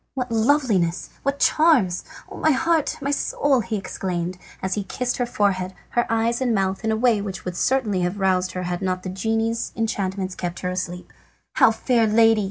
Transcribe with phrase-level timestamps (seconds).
[0.15, 1.11] "What loveliness!
[1.21, 2.03] What charms!
[2.27, 6.55] Oh, my heart, my soul!" he exclaimed, as he kissed her forehead, her eyes and
[6.55, 10.33] mouth in a way which would certainly have roused her had not the genie's enchantments
[10.33, 11.13] kept her asleep.
[11.53, 12.39] "How, fair lady!"